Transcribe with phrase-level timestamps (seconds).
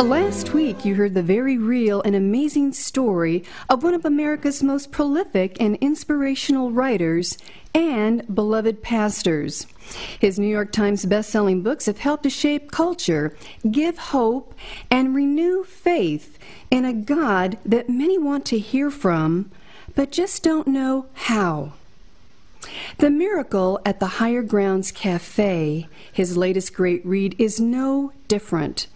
[0.00, 4.90] Last week, you heard the very real and amazing story of one of America's most
[4.90, 7.38] prolific and inspirational writers
[7.74, 9.66] and beloved pastors.
[10.18, 13.36] His New York Times best-selling books have helped to shape culture,
[13.70, 14.54] give hope,
[14.90, 16.38] and renew faith
[16.70, 19.50] in a God that many want to hear from,
[19.94, 21.72] but just don't know how.
[22.98, 28.86] The Miracle at the Higher Grounds Cafe, his latest great read, is no different.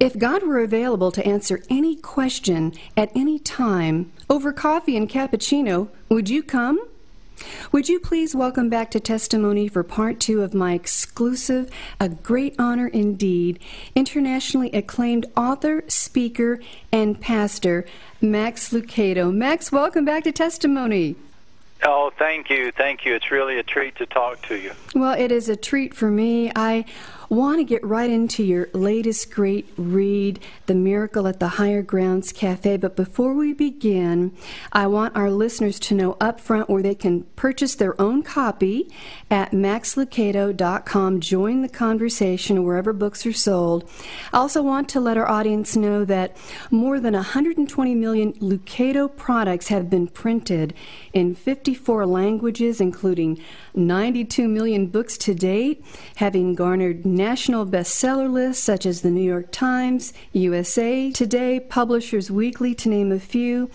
[0.00, 5.90] If God were available to answer any question at any time over coffee and cappuccino,
[6.08, 6.80] would you come?
[7.70, 12.54] Would you please welcome back to testimony for part two of my exclusive, a great
[12.58, 13.58] honor indeed,
[13.94, 17.84] internationally acclaimed author, speaker, and pastor,
[18.22, 19.30] Max Lucado.
[19.30, 21.16] Max, welcome back to testimony.
[21.82, 22.72] Oh, thank you.
[22.72, 23.14] Thank you.
[23.14, 24.72] It's really a treat to talk to you.
[24.94, 26.52] Well, it is a treat for me.
[26.56, 26.84] I
[27.36, 32.32] want to get right into your latest great read, The Miracle at the Higher Grounds
[32.32, 32.76] Cafe.
[32.76, 34.36] But before we begin,
[34.72, 38.92] I want our listeners to know up front where they can purchase their own copy
[39.30, 41.20] at maxlucado.com.
[41.20, 43.88] Join the conversation wherever books are sold.
[44.32, 46.36] I also want to let our audience know that
[46.72, 50.74] more than 120 million Lucado products have been printed
[51.12, 53.40] in 54 languages, including
[53.74, 55.84] 92 million books to date,
[56.16, 62.74] having garnered national bestseller lists such as the New York Times, USA Today, Publishers Weekly,
[62.76, 63.68] to name a few,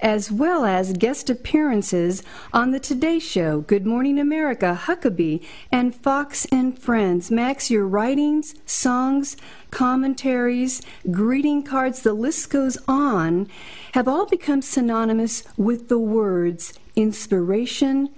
[0.00, 6.44] as well as guest appearances on The Today Show, Good Morning America, Huckabee, and Fox
[6.46, 7.30] and Friends.
[7.30, 9.36] Max, your writings, songs,
[9.70, 13.46] commentaries, greeting cards, the list goes on,
[13.92, 18.08] have all become synonymous with the words inspiration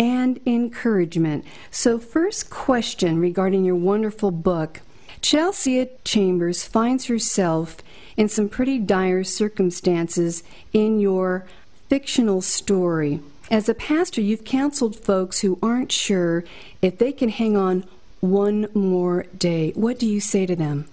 [0.00, 1.44] and encouragement.
[1.70, 4.80] So, first question regarding your wonderful book
[5.20, 7.76] Chelsea Chambers finds herself
[8.16, 11.44] in some pretty dire circumstances in your
[11.90, 13.20] fictional story.
[13.50, 16.44] As a pastor, you've counseled folks who aren't sure
[16.80, 17.84] if they can hang on
[18.20, 19.72] one more day.
[19.74, 20.86] What do you say to them?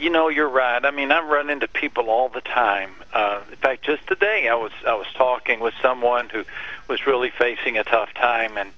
[0.00, 0.82] You know, you're right.
[0.82, 2.90] I mean, I run into people all the time.
[3.12, 6.44] Uh, in fact, just today, I was I was talking with someone who
[6.88, 8.70] was really facing a tough time, and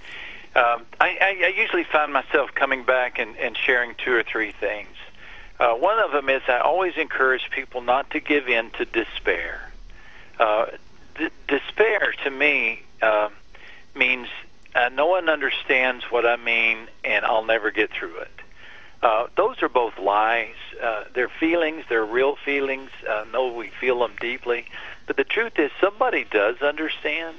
[0.57, 4.51] um, I, I, I usually find myself coming back and, and sharing two or three
[4.51, 4.89] things.
[5.61, 9.71] Uh, one of them is I always encourage people not to give in to despair.
[10.41, 10.67] Uh,
[11.17, 13.29] d- despair to me uh,
[13.95, 14.27] means
[14.75, 18.42] uh, no one understands what I mean, and I'll never get through it.
[19.03, 20.55] Uh, those are both lies.
[20.81, 21.85] Uh, they're feelings.
[21.89, 22.91] They're real feelings.
[23.09, 24.67] Uh, no, we feel them deeply.
[25.07, 27.37] But the truth is, somebody does understand.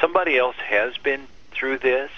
[0.00, 2.10] Somebody else has been through this.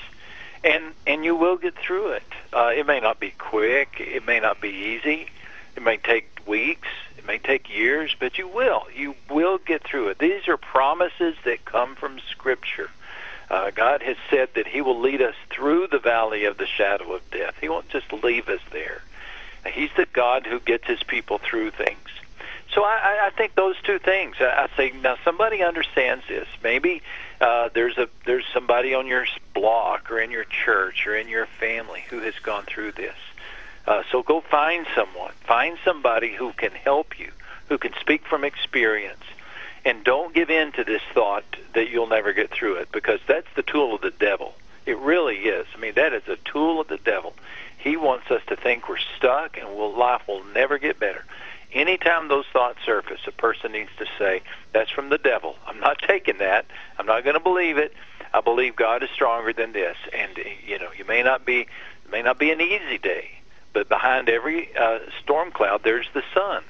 [0.62, 2.22] And and you will get through it.
[2.52, 3.96] Uh, it may not be quick.
[3.98, 5.28] It may not be easy.
[5.76, 6.88] It may take weeks.
[7.16, 8.86] It may take years but you will.
[8.94, 10.18] You will get through it.
[10.18, 12.90] These are promises that come from scripture
[13.50, 17.12] uh, God has said that He will lead us through the valley of the shadow
[17.12, 17.54] of death.
[17.60, 19.02] He won't just leave us there.
[19.66, 21.98] He's the God who gets His people through things.
[22.72, 24.36] So I, I think those two things.
[24.38, 26.46] I, I say now somebody understands this.
[26.62, 27.02] Maybe
[27.40, 31.46] uh, there's a there's somebody on your block or in your church or in your
[31.46, 33.16] family who has gone through this.
[33.86, 35.32] Uh, so go find someone.
[35.44, 37.32] Find somebody who can help you,
[37.68, 39.24] who can speak from experience,
[40.40, 43.94] give in to this thought that you'll never get through it because that's the tool
[43.94, 44.54] of the devil.
[44.86, 45.66] It really is.
[45.74, 47.34] I mean, that is a tool of the devil.
[47.76, 51.26] He wants us to think we're stuck and we'll, life will never get better.
[51.74, 54.40] Anytime those thoughts surface, a person needs to say,
[54.72, 55.56] That's from the devil.
[55.66, 56.64] I'm not taking that.
[56.98, 57.92] I'm not going to believe it.
[58.32, 59.96] I believe God is stronger than this.
[60.16, 61.66] And, you know, you may not be,
[62.10, 63.30] may not be an easy day,
[63.74, 66.62] but behind every uh, storm cloud, there's the sun.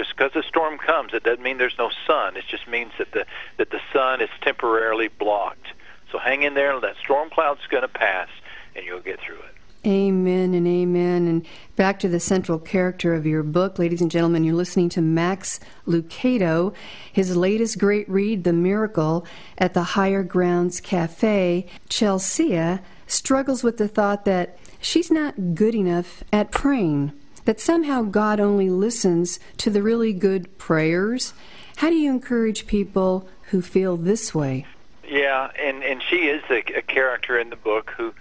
[0.00, 2.34] Just because a storm comes, it doesn't mean there's no sun.
[2.34, 3.26] It just means that the
[3.58, 5.74] that the sun is temporarily blocked.
[6.10, 6.80] So hang in there.
[6.80, 8.30] That storm cloud's going to pass,
[8.74, 9.54] and you'll get through it.
[9.86, 11.28] Amen and amen.
[11.28, 15.02] And back to the central character of your book, ladies and gentlemen, you're listening to
[15.02, 16.74] Max Lucado,
[17.12, 19.26] his latest great read, The Miracle,
[19.58, 21.66] at the Higher Grounds Cafe.
[21.90, 27.12] Chelsea struggles with the thought that she's not good enough at praying.
[27.44, 31.32] That somehow God only listens to the really good prayers.
[31.76, 34.66] How do you encourage people who feel this way?
[35.06, 38.14] Yeah, and and she is a, a character in the book who,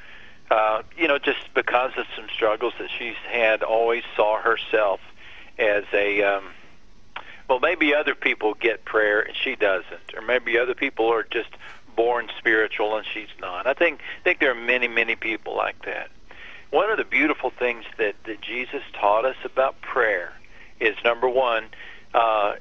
[0.49, 4.99] uh, you know, just because of some struggles that she's had, always saw herself
[5.57, 6.23] as a.
[6.23, 6.45] Um,
[7.47, 11.49] well, maybe other people get prayer and she doesn't, or maybe other people are just
[11.95, 13.67] born spiritual and she's not.
[13.67, 16.09] I think I think there are many many people like that.
[16.71, 20.33] One of the beautiful things that that Jesus taught us about prayer
[20.79, 21.65] is number one,
[22.13, 22.55] uh,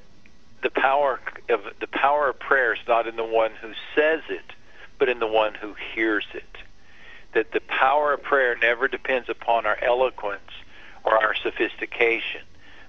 [0.62, 4.52] the power of the power of prayer is not in the one who says it,
[4.98, 6.44] but in the one who hears it.
[7.34, 10.50] That the power of prayer never depends upon our eloquence
[11.04, 12.42] or our sophistication,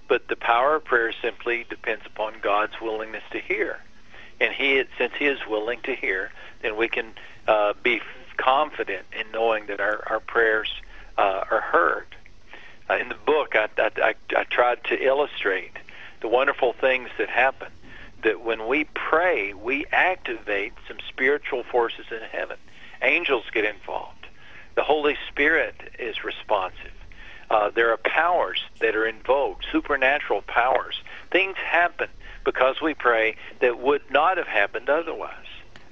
[0.07, 3.79] but the power of prayer simply depends upon God's willingness to hear.
[4.39, 6.31] And he, since He is willing to hear,
[6.61, 7.13] then we can
[7.47, 8.01] uh, be
[8.37, 10.71] confident in knowing that our, our prayers
[11.17, 12.07] uh, are heard.
[12.89, 15.73] Uh, in the book, I, I, I, I tried to illustrate
[16.21, 17.67] the wonderful things that happen.
[18.23, 22.57] That when we pray, we activate some spiritual forces in heaven.
[23.01, 24.27] Angels get involved.
[24.75, 26.91] The Holy Spirit is responsive.
[27.49, 31.01] Uh, there are powers that are invoked, supernatural powers.
[31.31, 32.09] Things happen
[32.43, 34.47] because we pray that would not have
[34.79, 35.33] happened otherwise.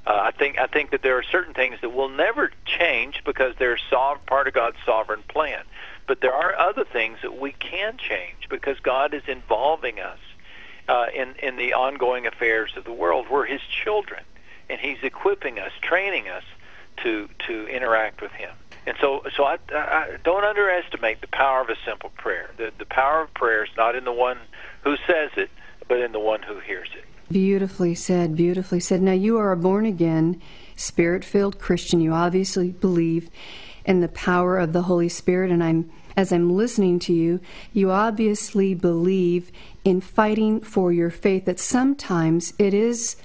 [0.05, 3.53] Uh, I think I think that there are certain things that will never change because
[3.59, 5.63] they're sov- part of God's sovereign plan.
[6.07, 10.19] But there are other things that we can change because God is involving us
[10.87, 13.25] uh, in in the ongoing affairs of the world.
[13.29, 14.23] We're His children,
[14.69, 16.43] and He's equipping us, training us
[17.03, 18.51] to to interact with Him.
[18.85, 22.49] And so, so I, I don't underestimate the power of a simple prayer.
[22.55, 24.37] The the power of prayer is not in the one
[24.83, 25.49] who says it,
[25.89, 27.03] but in the one who hears it.
[27.29, 29.01] Beautifully said, beautifully said.
[29.01, 30.41] Now, you are a born again,
[30.75, 31.99] spirit filled Christian.
[31.99, 33.29] You obviously believe
[33.85, 37.39] in the power of the Holy Spirit, and I'm as I'm listening to you,
[37.71, 39.51] you obviously believe
[39.85, 43.17] in fighting for your faith, that sometimes it is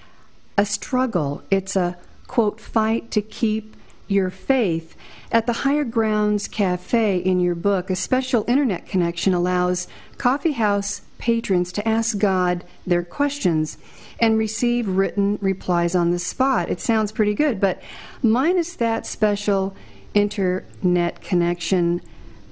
[0.58, 1.42] a struggle.
[1.50, 1.96] It's a,
[2.26, 3.76] quote, fight to keep
[4.08, 4.94] your faith.
[5.32, 9.88] At the Higher Grounds Cafe in your book, a special internet connection allows
[10.18, 13.78] coffee house patrons to ask God their questions
[14.18, 16.68] and receive written replies on the spot.
[16.68, 17.80] It sounds pretty good, but
[18.24, 19.76] minus that special
[20.14, 22.00] internet connection,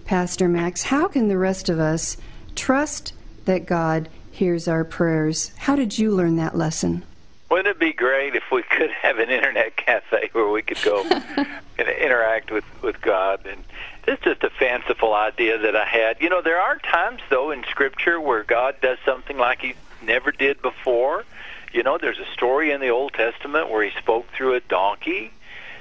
[0.04, 2.16] Pastor Max, how can the rest of us
[2.54, 3.12] trust
[3.44, 5.50] that God hears our prayers?
[5.56, 7.02] How did you learn that lesson?
[7.50, 11.02] Wouldn't it be great if we could have an internet cafe where we could go
[11.36, 13.64] and interact with, with God and
[14.10, 16.20] it's just a fanciful idea that I had.
[16.20, 20.32] You know, there are times though in Scripture where God does something like He never
[20.32, 21.24] did before.
[21.72, 25.32] You know, there's a story in the Old Testament where He spoke through a donkey.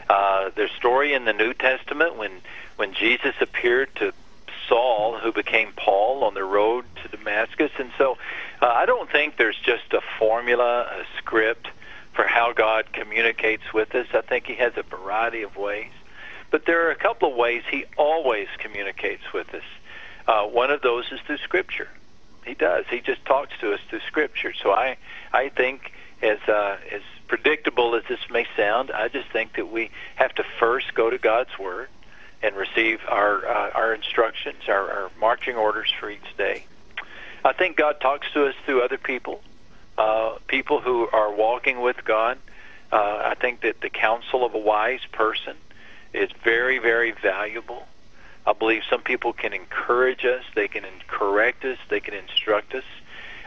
[0.09, 2.31] Uh, there's a story in the New Testament when
[2.77, 4.13] when Jesus appeared to
[4.67, 7.71] Saul, who became Paul, on the road to Damascus.
[7.77, 8.17] And so,
[8.61, 11.67] uh, I don't think there's just a formula, a script
[12.13, 14.07] for how God communicates with us.
[14.13, 15.91] I think He has a variety of ways.
[16.51, 19.63] But there are a couple of ways he always communicates with us.
[20.27, 21.89] Uh, one of those is through Scripture.
[22.45, 22.85] He does.
[22.89, 24.53] He just talks to us through Scripture.
[24.61, 24.97] So I,
[25.31, 25.91] I think,
[26.21, 30.43] as uh, as predictable as this may sound, I just think that we have to
[30.59, 31.89] first go to God's Word
[32.41, 36.65] and receive our uh, our instructions, our, our marching orders for each day.
[37.43, 39.41] I think God talks to us through other people,
[39.97, 42.37] uh, people who are walking with God.
[42.91, 42.95] Uh,
[43.31, 45.55] I think that the counsel of a wise person
[46.13, 47.85] is very, very valuable.
[48.45, 52.83] I believe some people can encourage us, they can correct us, they can instruct us,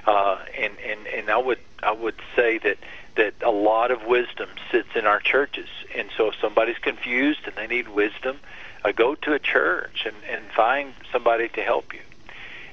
[0.07, 2.79] uh, and and and I would I would say that
[3.17, 7.55] that a lot of wisdom sits in our churches, and so if somebody's confused and
[7.57, 8.39] they need wisdom,
[8.85, 12.01] uh, go to a church and and find somebody to help you.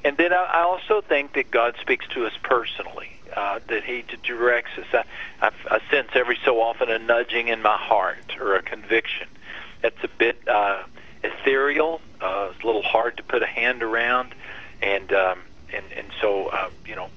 [0.03, 3.11] And then I, I also think that God speaks to us personally.
[3.35, 4.87] Uh, that He directs us.
[4.91, 9.27] I, I, I sense every so often a nudging in my heart or a conviction
[9.81, 10.83] that's a bit uh,
[11.23, 12.01] ethereal.
[12.21, 14.33] Uh, it's a little hard to put a hand around,
[14.81, 15.39] and um,
[15.73, 17.09] and and so uh, you know.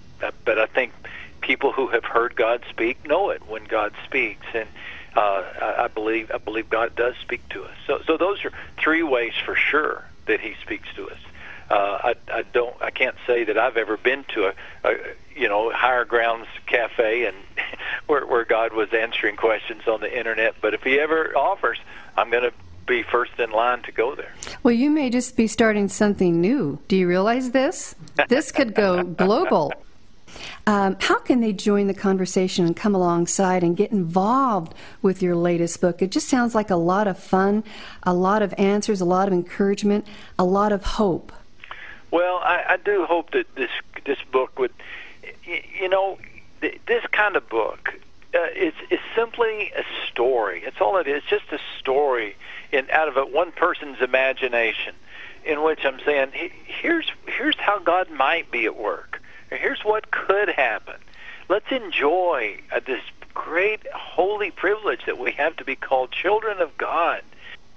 [0.45, 0.93] But I think
[1.41, 4.69] people who have heard God speak know it when God speaks, and
[5.17, 7.75] uh, I believe I believe God does speak to us.
[7.87, 11.19] So so those are three ways for sure that He speaks to us.
[11.71, 12.75] Uh, I, I don't.
[12.81, 14.55] I can't say that I've ever been to a,
[14.85, 14.95] a
[15.35, 17.37] you know higher grounds cafe and
[18.07, 20.57] where, where God was answering questions on the internet.
[20.61, 21.79] But if He ever offers,
[22.17, 22.53] I'm going to
[22.87, 24.35] be first in line to go there.
[24.63, 26.79] Well, you may just be starting something new.
[26.89, 27.95] Do you realize this?
[28.29, 29.73] This could go global.
[30.67, 35.35] Um, how can they join the conversation and come alongside and get involved with your
[35.35, 36.03] latest book?
[36.03, 37.65] It just sounds like a lot of fun,
[38.03, 40.07] a lot of answers, a lot of encouragement,
[40.39, 41.33] a lot of hope.
[42.13, 43.71] Well, I, I do hope that this
[44.05, 44.73] this book would,
[45.45, 46.19] you know,
[46.61, 47.95] this kind of book
[48.35, 50.63] uh, is is simply a story.
[50.65, 52.37] It's all it is, just a story
[52.71, 54.95] in out of a, one person's imagination,
[55.45, 56.33] in which I'm saying,
[56.67, 59.23] here's here's how God might be at work.
[59.51, 60.97] Here's what could happen.
[61.49, 63.03] Let's enjoy uh, this
[63.33, 67.23] great holy privilege that we have to be called children of God.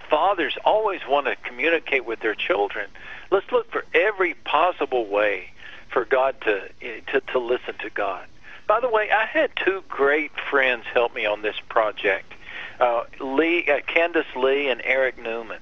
[0.09, 2.89] Fathers always want to communicate with their children.
[3.31, 5.49] Let's look for every possible way
[5.89, 6.69] for God to
[7.07, 8.27] to, to listen to God.
[8.67, 12.33] By the way, I had two great friends help me on this project.
[12.79, 15.59] Uh, Lee, uh, Candace Lee, and Eric Newman.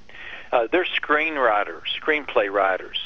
[0.51, 2.98] Uh, they're screenwriters, screenplay writers,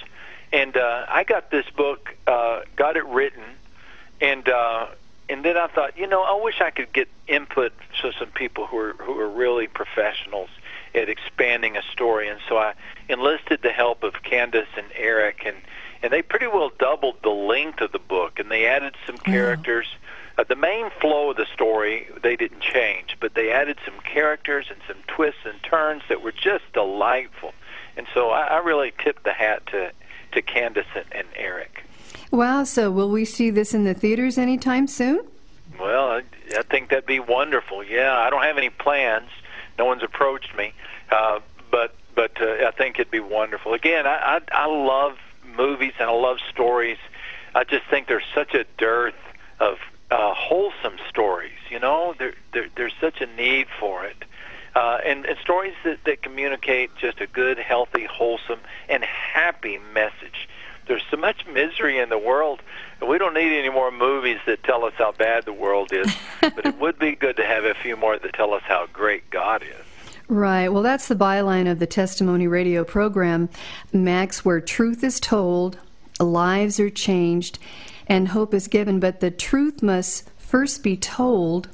[0.51, 3.43] and uh, I got this book, uh, got it written,
[4.21, 4.87] and uh,
[5.29, 8.65] and then I thought, you know, I wish I could get input from some people
[8.67, 10.49] who are who are really professionals
[10.97, 12.73] at expanding a story, and so I
[13.09, 15.57] enlisted the help of Candace and Eric, and
[16.01, 19.87] and they pretty well doubled the length of the book, and they added some characters.
[19.87, 20.41] Mm.
[20.41, 24.67] Uh, the main flow of the story they didn't change, but they added some characters
[24.69, 27.53] and some twists and turns that were just delightful.
[27.95, 29.91] And so I, I really tip the hat to
[30.33, 31.83] to Candace and, and Eric.
[32.31, 32.63] Wow!
[32.63, 35.21] So will we see this in the theaters anytime soon?
[35.79, 36.23] Well, I,
[36.57, 37.83] I think that'd be wonderful.
[37.83, 39.29] Yeah, I don't have any plans.
[39.77, 40.73] No one's approached me,
[41.11, 41.39] uh,
[41.71, 43.73] but but uh, I think it'd be wonderful.
[43.73, 45.17] Again, I, I I love
[45.55, 46.97] movies and I love stories.
[47.55, 49.15] I just think there's such a dearth
[49.59, 49.77] of
[50.11, 51.57] uh, wholesome stories.
[51.69, 54.23] You know, there, there there's such a need for it,
[54.75, 60.47] uh, and, and stories that, that communicate just a good, healthy, wholesome, and happy message.
[60.87, 62.61] There's so much misery in the world.
[62.99, 66.13] And we don't need any more movies that tell us how bad the world is,
[66.41, 69.29] but it would be good to have a few more that tell us how great
[69.29, 69.85] God is.
[70.27, 70.67] Right.
[70.67, 73.49] Well, that's the byline of the testimony radio program,
[73.93, 75.77] Max, where truth is told,
[76.19, 77.59] lives are changed,
[78.07, 78.99] and hope is given.
[78.99, 81.69] But the truth must first be told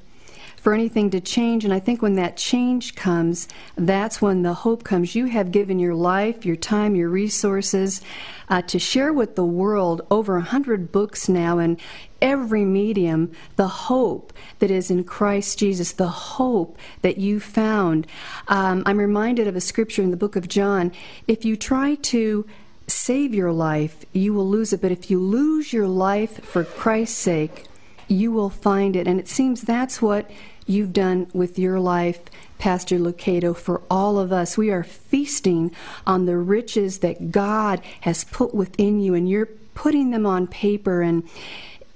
[0.63, 1.65] for anything to change.
[1.65, 5.13] And I think when that change comes, that's when the hope comes.
[5.13, 7.99] You have given your life, your time, your resources
[8.47, 11.81] uh, to share with the world over hundred books now and
[12.21, 18.07] every medium the hope that is in Christ Jesus, the hope that you found.
[18.47, 20.93] Um, I'm reminded of a scripture in the book of John.
[21.27, 22.47] If you try to
[22.87, 24.79] save your life, you will lose it.
[24.79, 27.65] But if you lose your life for Christ's sake,
[28.07, 29.07] you will find it.
[29.07, 30.29] And it seems that's what
[30.65, 32.21] you've done with your life,
[32.57, 34.57] Pastor Lucado, for all of us.
[34.57, 40.11] We are feasting on the riches that God has put within you, and you're putting
[40.11, 41.27] them on paper and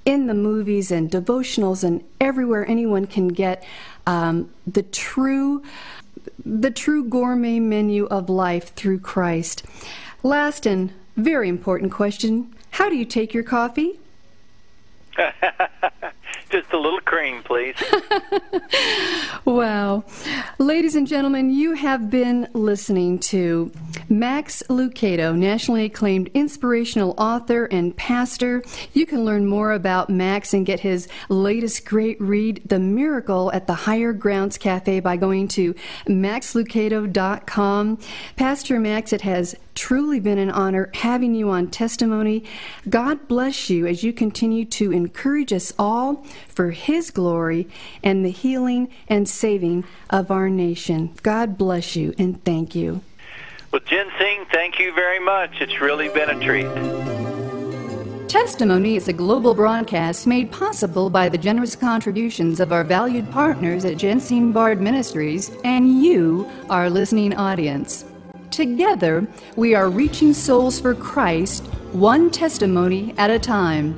[0.05, 3.63] in the movies and devotionals and everywhere anyone can get
[4.05, 5.61] um, the true
[6.45, 9.65] the true gourmet menu of life through Christ.
[10.23, 13.99] Last and very important question How do you take your coffee?
[16.49, 17.75] Just a little cream, please.
[19.45, 20.03] wow.
[20.59, 23.71] Ladies and gentlemen, you have been listening to
[24.09, 28.63] Max Lucado, nationally acclaimed inspirational author and pastor.
[28.93, 33.67] You can learn more about Max and get his latest great read, The Miracle at
[33.67, 35.73] the Higher Grounds Cafe, by going to
[36.07, 37.99] maxlucado.com.
[38.37, 42.43] Pastor Max, it has truly been an honor having you on testimony.
[42.89, 47.67] God bless you as you continue to encourage us all for His glory
[48.03, 51.13] and the healing and saving of our nation.
[51.23, 53.01] God bless you and thank you.
[53.71, 55.59] Well, Jensine, thank you very much.
[55.59, 56.67] It's really been a treat.
[58.29, 63.85] Testimony is a global broadcast made possible by the generous contributions of our valued partners
[63.85, 68.05] at Jensine Bard Ministries and you, our listening audience.
[68.51, 73.97] Together, we are reaching souls for Christ, one testimony at a time.